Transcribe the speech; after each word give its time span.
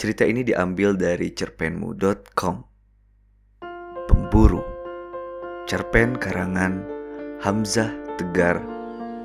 Cerita 0.00 0.24
ini 0.24 0.40
diambil 0.40 0.96
dari 0.96 1.28
cerpenmu.com. 1.28 2.56
Pemburu. 4.08 4.64
Cerpen 5.68 6.16
karangan 6.16 6.80
Hamzah 7.44 7.92
Tegar 8.16 8.64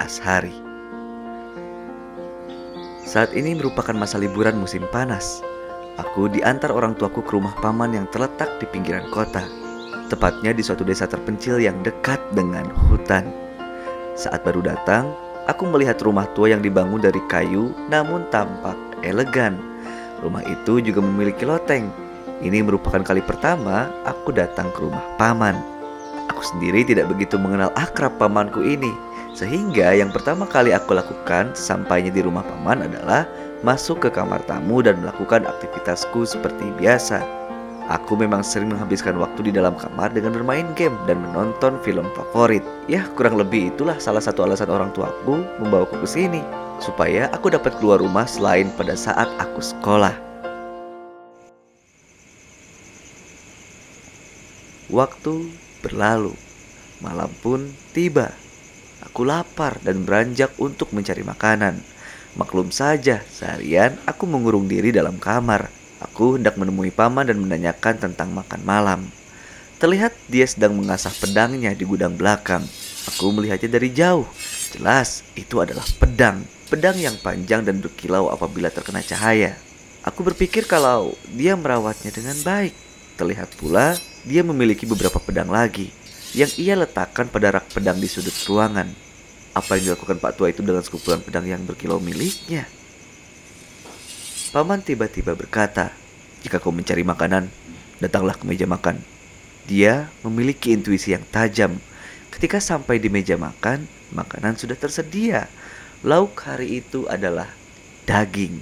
Ashari. 0.04 0.52
Saat 3.08 3.32
ini 3.32 3.56
merupakan 3.56 3.96
masa 3.96 4.20
liburan 4.20 4.60
musim 4.60 4.84
panas. 4.92 5.40
Aku 5.96 6.28
diantar 6.28 6.76
orang 6.76 6.92
tuaku 7.00 7.24
ke 7.24 7.32
rumah 7.40 7.56
paman 7.64 7.96
yang 7.96 8.12
terletak 8.12 8.60
di 8.60 8.68
pinggiran 8.68 9.08
kota. 9.16 9.48
Tepatnya 10.12 10.52
di 10.52 10.60
suatu 10.60 10.84
desa 10.84 11.08
terpencil 11.08 11.56
yang 11.56 11.80
dekat 11.88 12.20
dengan 12.36 12.68
hutan. 12.92 13.32
Saat 14.20 14.44
baru 14.44 14.60
datang, 14.60 15.08
aku 15.48 15.72
melihat 15.72 15.96
rumah 16.04 16.28
tua 16.36 16.52
yang 16.52 16.60
dibangun 16.60 17.00
dari 17.00 17.24
kayu 17.32 17.72
namun 17.88 18.28
tampak 18.28 18.76
elegan 19.08 19.75
Rumah 20.26 20.42
itu 20.50 20.82
juga 20.82 21.06
memiliki 21.06 21.46
loteng. 21.46 21.94
Ini 22.42 22.66
merupakan 22.66 23.06
kali 23.06 23.22
pertama 23.22 23.94
aku 24.10 24.34
datang 24.34 24.74
ke 24.74 24.82
rumah 24.82 25.06
paman. 25.22 25.54
Aku 26.34 26.42
sendiri 26.42 26.82
tidak 26.82 27.14
begitu 27.14 27.38
mengenal 27.38 27.70
akrab 27.78 28.18
pamanku 28.18 28.66
ini, 28.66 28.90
sehingga 29.38 29.94
yang 29.94 30.10
pertama 30.10 30.50
kali 30.50 30.74
aku 30.74 30.98
lakukan 30.98 31.54
sampainya 31.54 32.10
di 32.10 32.26
rumah 32.26 32.42
paman 32.42 32.90
adalah 32.90 33.30
masuk 33.62 34.02
ke 34.02 34.10
kamar 34.10 34.42
tamu 34.50 34.82
dan 34.82 34.98
melakukan 34.98 35.46
aktivitasku 35.46 36.26
seperti 36.26 36.74
biasa. 36.82 37.22
Aku 37.86 38.18
memang 38.18 38.42
sering 38.42 38.74
menghabiskan 38.74 39.22
waktu 39.22 39.46
di 39.46 39.52
dalam 39.54 39.78
kamar 39.78 40.10
dengan 40.10 40.34
bermain 40.34 40.66
game 40.74 40.98
dan 41.06 41.22
menonton 41.22 41.78
film 41.86 42.10
favorit. 42.18 42.66
Ya, 42.90 43.06
kurang 43.14 43.38
lebih 43.38 43.70
itulah 43.78 44.02
salah 44.02 44.26
satu 44.26 44.42
alasan 44.42 44.74
orang 44.74 44.90
tuaku 44.90 45.46
membawaku 45.62 46.02
ke 46.02 46.10
sini 46.10 46.65
supaya 46.80 47.32
aku 47.32 47.52
dapat 47.52 47.78
keluar 47.80 48.02
rumah 48.02 48.28
selain 48.28 48.68
pada 48.76 48.96
saat 48.98 49.30
aku 49.40 49.62
sekolah. 49.64 50.16
Waktu 54.86 55.50
berlalu, 55.82 56.38
malam 57.02 57.32
pun 57.42 57.74
tiba. 57.92 58.32
Aku 59.12 59.26
lapar 59.26 59.82
dan 59.82 60.06
beranjak 60.06 60.54
untuk 60.62 60.94
mencari 60.94 61.26
makanan. 61.26 61.82
Maklum 62.38 62.70
saja, 62.70 63.24
seharian 63.32 63.98
aku 64.06 64.28
mengurung 64.30 64.70
diri 64.70 64.94
dalam 64.94 65.18
kamar. 65.18 65.72
Aku 66.04 66.38
hendak 66.38 66.60
menemui 66.60 66.92
paman 66.94 67.26
dan 67.26 67.40
menanyakan 67.42 67.98
tentang 67.98 68.30
makan 68.36 68.62
malam. 68.62 69.02
Terlihat 69.82 70.16
dia 70.32 70.46
sedang 70.48 70.78
mengasah 70.78 71.12
pedangnya 71.12 71.74
di 71.76 71.84
gudang 71.84 72.16
belakang. 72.16 72.64
Aku 73.10 73.34
melihatnya 73.34 73.76
dari 73.80 73.90
jauh. 73.92 74.28
Jelas, 74.76 75.26
itu 75.36 75.60
adalah 75.60 75.84
pedang 76.00 76.55
pedang 76.66 76.98
yang 76.98 77.16
panjang 77.22 77.62
dan 77.62 77.78
berkilau 77.78 78.34
apabila 78.34 78.74
terkena 78.74 79.06
cahaya. 79.06 79.58
Aku 80.06 80.22
berpikir 80.22 80.70
kalau 80.70 81.14
dia 81.34 81.58
merawatnya 81.58 82.14
dengan 82.14 82.38
baik. 82.46 82.74
Terlihat 83.16 83.58
pula 83.58 83.96
dia 84.28 84.44
memiliki 84.44 84.84
beberapa 84.84 85.18
pedang 85.24 85.50
lagi 85.50 85.90
yang 86.36 86.52
ia 86.60 86.76
letakkan 86.76 87.32
pada 87.32 87.58
rak 87.58 87.72
pedang 87.72 87.98
di 87.98 88.10
sudut 88.12 88.36
ruangan. 88.46 88.92
Apa 89.56 89.80
yang 89.80 89.96
dilakukan 89.96 90.20
Pak 90.20 90.36
Tua 90.36 90.52
itu 90.52 90.60
dengan 90.60 90.84
sekumpulan 90.84 91.24
pedang 91.24 91.48
yang 91.48 91.64
berkilau 91.64 92.04
miliknya? 92.04 92.68
Paman 94.52 94.84
tiba-tiba 94.84 95.32
berkata, 95.32 95.96
"Jika 96.44 96.60
kau 96.60 96.76
mencari 96.76 97.08
makanan, 97.08 97.48
datanglah 98.04 98.36
ke 98.36 98.44
meja 98.44 98.68
makan." 98.68 99.00
Dia 99.64 100.12
memiliki 100.28 100.76
intuisi 100.76 101.16
yang 101.16 101.24
tajam. 101.32 101.80
Ketika 102.36 102.60
sampai 102.60 103.00
di 103.00 103.08
meja 103.08 103.40
makan, 103.40 103.88
makanan 104.12 104.60
sudah 104.60 104.76
tersedia 104.76 105.48
lauk 106.06 106.38
hari 106.46 106.86
itu 106.86 107.10
adalah 107.10 107.50
daging. 108.06 108.62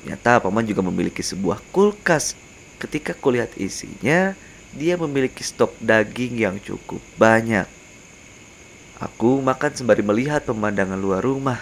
Ternyata 0.00 0.40
paman 0.40 0.64
juga 0.64 0.80
memiliki 0.80 1.20
sebuah 1.20 1.60
kulkas. 1.68 2.32
Ketika 2.80 3.12
kulihat 3.12 3.52
isinya, 3.60 4.32
dia 4.72 4.96
memiliki 4.96 5.44
stok 5.44 5.76
daging 5.84 6.40
yang 6.40 6.56
cukup 6.64 7.04
banyak. 7.20 7.68
Aku 8.98 9.44
makan 9.44 9.76
sembari 9.76 10.00
melihat 10.00 10.48
pemandangan 10.48 10.98
luar 10.98 11.20
rumah. 11.20 11.60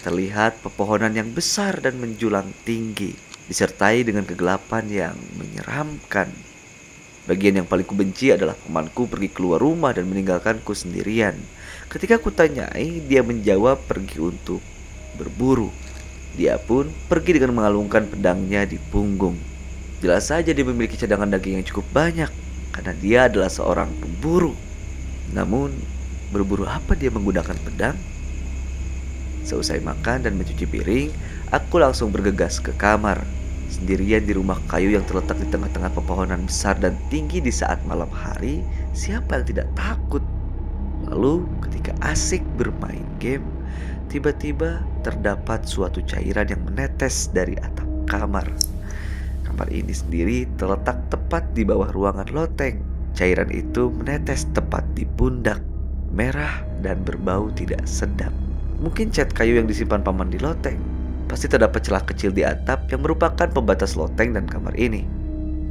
Terlihat 0.00 0.64
pepohonan 0.64 1.12
yang 1.12 1.28
besar 1.34 1.76
dan 1.76 2.00
menjulang 2.00 2.56
tinggi, 2.64 3.12
disertai 3.52 4.00
dengan 4.00 4.24
kegelapan 4.24 4.88
yang 4.88 5.16
menyeramkan. 5.36 6.32
Bagian 7.30 7.62
yang 7.62 7.68
paling 7.70 7.86
kubenci 7.86 8.34
adalah 8.34 8.58
pamanku 8.58 9.06
pergi 9.06 9.30
keluar 9.30 9.62
rumah 9.62 9.94
dan 9.94 10.10
meninggalkanku 10.10 10.74
sendirian. 10.74 11.38
Ketika 11.86 12.18
kutanyai, 12.18 13.06
dia 13.06 13.22
menjawab 13.22 13.86
pergi 13.86 14.18
untuk 14.18 14.58
berburu. 15.14 15.70
Dia 16.34 16.58
pun 16.58 16.90
pergi 17.06 17.38
dengan 17.38 17.54
mengalungkan 17.62 18.10
pedangnya 18.10 18.66
di 18.66 18.82
punggung. 18.82 19.38
Jelas 20.02 20.26
saja 20.26 20.50
dia 20.50 20.66
memiliki 20.66 20.98
cadangan 20.98 21.30
daging 21.30 21.62
yang 21.62 21.66
cukup 21.70 21.86
banyak 21.94 22.30
karena 22.74 22.92
dia 22.98 23.30
adalah 23.30 23.46
seorang 23.46 23.94
pemburu. 24.02 24.58
Namun, 25.30 25.70
berburu 26.34 26.66
apa 26.66 26.98
dia 26.98 27.14
menggunakan 27.14 27.54
pedang? 27.62 27.94
Seusai 29.46 29.78
makan 29.78 30.26
dan 30.26 30.34
mencuci 30.34 30.66
piring, 30.66 31.14
aku 31.54 31.78
langsung 31.78 32.10
bergegas 32.10 32.58
ke 32.58 32.74
kamar. 32.74 33.22
Sendirian 33.70 34.26
di 34.26 34.34
rumah 34.34 34.58
kayu 34.66 34.98
yang 34.98 35.06
terletak 35.06 35.38
di 35.38 35.46
tengah-tengah 35.46 35.94
pepohonan 35.94 36.42
besar 36.42 36.74
dan 36.82 36.98
tinggi 37.06 37.38
di 37.38 37.54
saat 37.54 37.78
malam 37.86 38.10
hari, 38.10 38.66
siapa 38.90 39.38
yang 39.38 39.46
tidak 39.46 39.68
takut? 39.78 40.26
Lalu 41.06 41.46
ketika 41.62 41.94
asik 42.02 42.42
bermain 42.58 43.06
game, 43.22 43.46
tiba-tiba 44.10 44.82
terdapat 45.06 45.62
suatu 45.70 46.02
cairan 46.02 46.50
yang 46.50 46.66
menetes 46.66 47.30
dari 47.30 47.54
atap 47.62 47.86
kamar. 48.10 48.50
Kamar 49.46 49.70
ini 49.70 49.94
sendiri 49.94 50.50
terletak 50.58 51.06
tepat 51.06 51.46
di 51.54 51.62
bawah 51.62 51.94
ruangan 51.94 52.26
loteng. 52.34 52.82
Cairan 53.14 53.54
itu 53.54 53.94
menetes 53.94 54.50
tepat 54.50 54.82
di 54.98 55.06
pundak, 55.06 55.62
merah 56.10 56.66
dan 56.82 57.06
berbau 57.06 57.54
tidak 57.54 57.86
sedap. 57.86 58.34
Mungkin 58.82 59.14
cat 59.14 59.30
kayu 59.30 59.62
yang 59.62 59.70
disimpan 59.70 60.02
paman 60.02 60.26
di 60.26 60.42
loteng. 60.42 60.89
Pasti 61.30 61.46
terdapat 61.46 61.86
celah 61.86 62.02
kecil 62.02 62.34
di 62.34 62.42
atap 62.42 62.90
yang 62.90 63.06
merupakan 63.06 63.46
pembatas 63.46 63.94
loteng 63.94 64.34
dan 64.34 64.50
kamar 64.50 64.74
ini. 64.74 65.06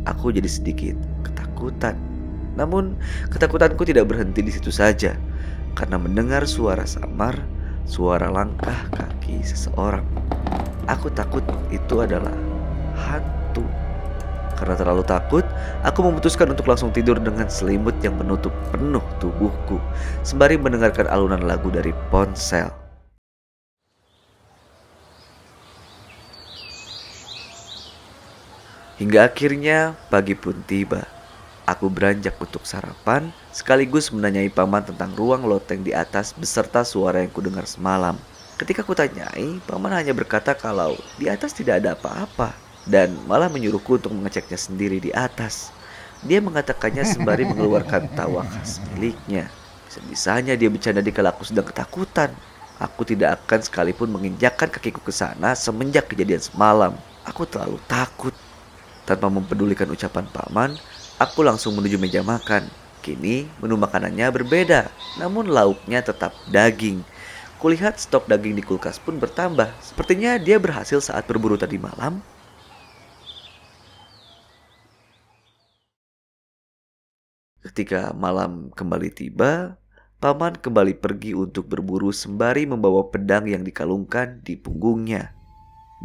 Aku 0.08 0.32
jadi 0.32 0.48
sedikit 0.48 0.96
ketakutan 1.28 2.00
namun 2.60 3.00
ketakutanku 3.32 3.88
tidak 3.88 4.12
berhenti 4.12 4.44
di 4.44 4.52
situ 4.52 4.68
saja 4.68 5.16
karena 5.80 5.96
mendengar 5.96 6.44
suara 6.44 6.84
samar, 6.84 7.40
suara 7.88 8.28
langkah 8.28 8.76
kaki 8.92 9.40
seseorang. 9.40 10.04
Aku 10.92 11.08
takut 11.16 11.46
itu 11.72 12.04
adalah 12.04 12.36
hantu. 13.00 13.64
Karena 14.60 14.76
terlalu 14.76 15.08
takut, 15.08 15.48
aku 15.88 16.04
memutuskan 16.04 16.52
untuk 16.52 16.68
langsung 16.68 16.92
tidur 16.92 17.16
dengan 17.16 17.48
selimut 17.48 17.96
yang 18.04 18.20
menutup 18.20 18.52
penuh 18.76 19.04
tubuhku, 19.24 19.80
sembari 20.28 20.60
mendengarkan 20.60 21.08
alunan 21.08 21.40
lagu 21.40 21.72
dari 21.72 21.96
ponsel. 22.12 22.68
Hingga 29.00 29.32
akhirnya 29.32 29.96
pagi 30.12 30.36
pun 30.36 30.60
tiba. 30.68 31.08
Aku 31.64 31.88
beranjak 31.88 32.36
untuk 32.36 32.68
sarapan, 32.68 33.32
sekaligus 33.56 34.12
menanyai 34.12 34.52
paman 34.52 34.84
tentang 34.84 35.16
ruang 35.16 35.48
loteng 35.48 35.88
di 35.88 35.96
atas 35.96 36.36
beserta 36.36 36.84
suara 36.84 37.24
yang 37.24 37.32
kudengar 37.32 37.64
semalam. 37.64 38.20
Ketika 38.60 38.84
kutanyai, 38.84 39.64
paman 39.64 39.96
hanya 39.96 40.12
berkata 40.12 40.52
kalau 40.52 41.00
di 41.16 41.32
atas 41.32 41.56
tidak 41.56 41.80
ada 41.80 41.96
apa-apa 41.96 42.52
dan 42.84 43.16
malah 43.24 43.48
menyuruhku 43.48 44.04
untuk 44.04 44.12
mengeceknya 44.12 44.60
sendiri 44.60 45.00
di 45.00 45.16
atas. 45.16 45.72
Dia 46.20 46.44
mengatakannya 46.44 47.08
sembari 47.08 47.48
mengeluarkan 47.48 48.12
tawa 48.20 48.44
khas 48.44 48.84
miliknya. 48.92 49.48
Sebisanya 49.88 50.60
dia 50.60 50.68
bercanda 50.68 51.00
di 51.00 51.16
kala 51.16 51.32
aku 51.32 51.48
sedang 51.48 51.64
ketakutan. 51.64 52.36
Aku 52.84 53.08
tidak 53.08 53.40
akan 53.40 53.64
sekalipun 53.64 54.12
menginjakkan 54.12 54.68
kakiku 54.68 55.00
ke 55.00 55.16
sana 55.16 55.56
semenjak 55.56 56.12
kejadian 56.12 56.44
semalam. 56.44 57.00
Aku 57.24 57.48
terlalu 57.48 57.80
takut. 57.88 58.36
Tanpa 59.10 59.26
mempedulikan 59.26 59.90
ucapan 59.90 60.30
paman, 60.30 60.78
Aku 61.20 61.44
langsung 61.44 61.76
menuju 61.76 62.00
meja 62.00 62.24
makan. 62.24 62.64
Kini 63.04 63.44
menu 63.60 63.76
makanannya 63.76 64.32
berbeda, 64.32 64.88
namun 65.20 65.52
lauknya 65.52 66.00
tetap 66.00 66.32
daging. 66.48 67.04
Kulihat 67.60 68.00
stok 68.00 68.32
daging 68.32 68.56
di 68.56 68.64
kulkas 68.64 69.04
pun 69.04 69.20
bertambah. 69.20 69.68
Sepertinya 69.84 70.40
dia 70.40 70.56
berhasil 70.64 71.04
saat 71.04 71.28
berburu 71.28 71.60
tadi 71.60 71.76
malam. 71.76 72.24
Ketika 77.60 78.16
malam 78.16 78.72
kembali 78.72 79.12
tiba, 79.12 79.76
paman 80.24 80.56
kembali 80.56 81.04
pergi 81.04 81.36
untuk 81.36 81.68
berburu 81.68 82.16
sembari 82.16 82.64
membawa 82.64 83.12
pedang 83.12 83.44
yang 83.44 83.68
dikalungkan 83.68 84.40
di 84.40 84.56
punggungnya. 84.56 85.36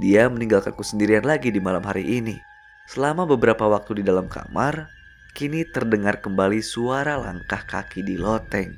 Dia 0.02 0.26
meninggalkanku 0.26 0.82
sendirian 0.82 1.22
lagi 1.22 1.54
di 1.54 1.62
malam 1.62 1.86
hari 1.86 2.18
ini. 2.18 2.53
Selama 2.84 3.24
beberapa 3.24 3.64
waktu 3.64 4.00
di 4.00 4.02
dalam 4.04 4.28
kamar, 4.28 4.92
kini 5.32 5.64
terdengar 5.64 6.20
kembali 6.20 6.60
suara 6.60 7.16
langkah 7.16 7.64
kaki 7.64 8.04
di 8.04 8.20
loteng. 8.20 8.76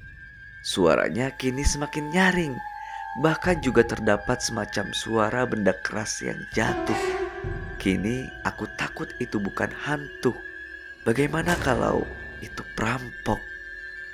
Suaranya 0.63 1.35
kini 1.35 1.67
semakin 1.67 2.15
nyaring, 2.15 2.55
bahkan 3.19 3.59
juga 3.59 3.83
terdapat 3.83 4.39
semacam 4.39 4.95
suara 4.95 5.43
benda 5.43 5.75
keras 5.83 6.23
yang 6.23 6.39
jatuh. 6.55 6.97
Kini 7.83 8.31
aku 8.47 8.71
takut 8.79 9.11
itu 9.19 9.43
bukan 9.43 9.75
hantu. 9.75 10.31
Bagaimana 11.03 11.59
kalau 11.59 12.07
itu 12.43 12.63
perampok? 12.79 13.43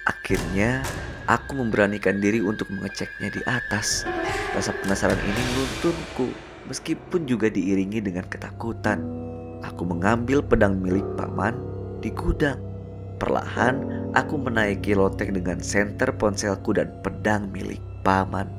Akhirnya 0.08 0.80
aku 1.28 1.52
memberanikan 1.60 2.16
diri 2.16 2.40
untuk 2.40 2.72
mengeceknya 2.72 3.28
di 3.28 3.44
atas. 3.44 4.08
Rasa 4.56 4.72
penasaran 4.80 5.20
ini 5.20 5.42
menuntunku 5.52 6.32
meskipun 6.66 7.28
juga 7.28 7.52
diiringi 7.52 8.00
dengan 8.00 8.24
ketakutan. 8.26 9.21
Aku 9.62 9.86
mengambil 9.86 10.42
pedang 10.42 10.82
milik 10.82 11.06
paman 11.14 11.54
di 12.02 12.10
gudang. 12.10 12.58
Perlahan 13.22 14.10
aku 14.18 14.34
menaiki 14.34 14.98
loteng 14.98 15.38
dengan 15.38 15.62
senter 15.62 16.10
ponselku 16.18 16.74
dan 16.74 16.90
pedang 17.06 17.46
milik 17.54 17.78
paman. 18.02 18.50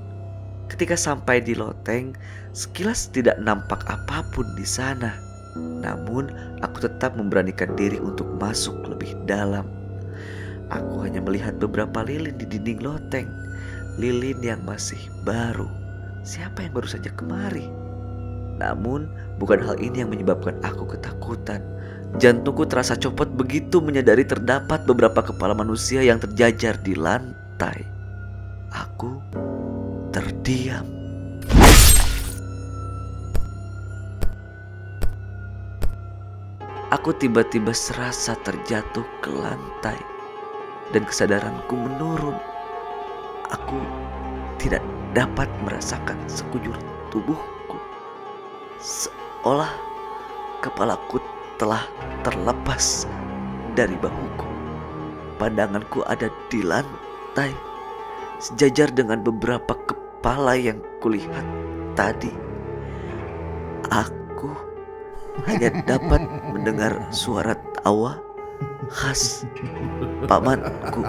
Ketika 0.72 0.96
sampai 0.96 1.44
di 1.44 1.54
loteng, 1.54 2.16
sekilas 2.56 3.12
tidak 3.12 3.36
nampak 3.44 3.84
apa 3.92 4.24
pun 4.32 4.48
di 4.56 4.64
sana. 4.64 5.12
Namun, 5.60 6.32
aku 6.64 6.88
tetap 6.88 7.14
memberanikan 7.14 7.76
diri 7.76 8.00
untuk 8.00 8.26
masuk 8.40 8.74
lebih 8.88 9.14
dalam. 9.28 9.68
Aku 10.72 11.04
hanya 11.06 11.22
melihat 11.22 11.60
beberapa 11.60 12.02
lilin 12.02 12.34
di 12.40 12.48
dinding 12.48 12.82
loteng, 12.82 13.30
lilin 14.00 14.40
yang 14.42 14.64
masih 14.66 14.98
baru. 15.28 15.68
Siapa 16.24 16.64
yang 16.64 16.74
baru 16.74 16.88
saja 16.88 17.12
kemari? 17.14 17.83
Namun, 18.64 19.12
bukan 19.44 19.60
hal 19.60 19.76
ini 19.84 20.08
yang 20.08 20.12
menyebabkan 20.16 20.56
aku 20.64 20.96
ketakutan. 20.96 21.60
Jantungku 22.16 22.64
terasa 22.64 22.96
copot 22.96 23.28
begitu 23.28 23.84
menyadari 23.84 24.24
terdapat 24.24 24.88
beberapa 24.88 25.20
kepala 25.20 25.52
manusia 25.52 26.00
yang 26.00 26.22
terjajar 26.24 26.80
di 26.80 26.96
lantai. 26.96 27.84
Aku 28.72 29.20
terdiam. 30.16 30.88
Aku 36.94 37.10
tiba-tiba 37.18 37.74
serasa 37.74 38.38
terjatuh 38.46 39.04
ke 39.20 39.34
lantai 39.34 39.98
dan 40.94 41.04
kesadaranku 41.04 41.74
menurun. 41.74 42.38
Aku 43.50 43.82
tidak 44.62 44.86
dapat 45.18 45.50
merasakan 45.66 46.22
sekujur 46.30 46.78
tubuhku. 47.10 47.63
Seolah 48.84 49.72
kepalaku 50.60 51.24
telah 51.56 51.88
terlepas 52.20 53.08
dari 53.80 53.96
bahuku. 53.96 54.44
Pandanganku 55.40 56.04
ada 56.04 56.28
di 56.52 56.60
lantai, 56.60 57.56
sejajar 58.44 58.92
dengan 58.92 59.24
beberapa 59.24 59.72
kepala 59.88 60.60
yang 60.60 60.84
kulihat 61.00 61.48
tadi. 61.96 62.36
Aku 63.88 64.52
hanya 65.48 65.72
dapat 65.88 66.28
mendengar 66.52 67.08
suara 67.16 67.56
tawa 67.80 68.20
khas 68.92 69.48
pamanku. 70.28 71.08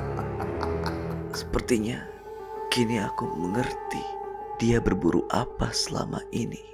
Sepertinya 1.35 2.07
kini 2.71 3.03
aku 3.03 3.27
mengerti 3.35 4.03
dia 4.63 4.79
berburu 4.79 5.27
apa 5.35 5.75
selama 5.75 6.23
ini. 6.31 6.74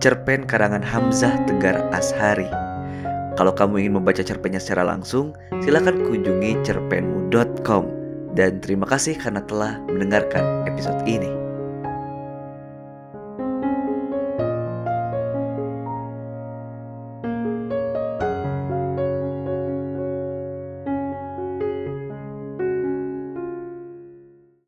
Cerpen 0.00 0.48
karangan 0.48 0.80
Hamzah 0.80 1.36
Tegar 1.44 1.76
Ashari. 1.92 2.48
Kalau 3.36 3.52
kamu 3.52 3.84
ingin 3.84 3.94
membaca 4.00 4.24
cerpennya 4.24 4.58
secara 4.60 4.84
langsung, 4.84 5.36
silakan 5.60 6.08
kunjungi 6.08 6.60
cerpenmu.com. 6.64 7.84
Dan 8.32 8.64
terima 8.64 8.88
kasih 8.88 9.16
karena 9.20 9.44
telah 9.44 9.76
mendengarkan 9.92 10.64
episode 10.66 10.98
ini. 11.04 11.39